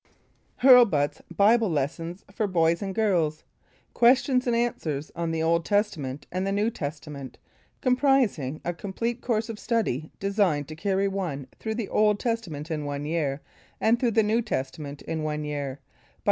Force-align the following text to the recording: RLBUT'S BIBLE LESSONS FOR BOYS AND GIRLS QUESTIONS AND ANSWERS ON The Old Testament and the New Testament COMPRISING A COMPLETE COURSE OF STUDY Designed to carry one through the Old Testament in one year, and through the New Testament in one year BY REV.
RLBUT'S 0.63 1.21
BIBLE 1.37 1.69
LESSONS 1.69 2.25
FOR 2.33 2.47
BOYS 2.47 2.81
AND 2.81 2.95
GIRLS 2.95 3.43
QUESTIONS 3.93 4.47
AND 4.47 4.55
ANSWERS 4.55 5.11
ON 5.15 5.29
The 5.29 5.43
Old 5.43 5.63
Testament 5.63 6.25
and 6.31 6.47
the 6.47 6.51
New 6.51 6.71
Testament 6.71 7.37
COMPRISING 7.81 8.61
A 8.65 8.73
COMPLETE 8.73 9.21
COURSE 9.21 9.49
OF 9.49 9.59
STUDY 9.59 10.09
Designed 10.19 10.67
to 10.69 10.75
carry 10.75 11.07
one 11.07 11.45
through 11.59 11.75
the 11.75 11.89
Old 11.89 12.19
Testament 12.19 12.71
in 12.71 12.83
one 12.85 13.05
year, 13.05 13.41
and 13.79 13.99
through 13.99 14.09
the 14.17 14.23
New 14.23 14.41
Testament 14.41 15.03
in 15.03 15.21
one 15.21 15.43
year 15.43 15.69
BY 15.85 15.99
REV. 15.99 16.17